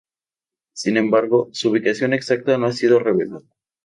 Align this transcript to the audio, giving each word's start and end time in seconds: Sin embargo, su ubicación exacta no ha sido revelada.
Sin 0.73 0.97
embargo, 0.97 1.49
su 1.51 1.69
ubicación 1.69 2.13
exacta 2.15 2.57
no 2.57 2.65
ha 2.65 2.73
sido 2.73 2.97
revelada. 2.97 3.45